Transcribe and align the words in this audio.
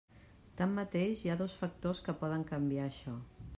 Tanmateix, 0.61 1.21
hi 1.25 1.31
ha 1.33 1.37
dos 1.43 1.57
factors 1.61 2.03
que 2.09 2.17
poden 2.25 2.49
canviar 2.55 2.89
això. 2.91 3.17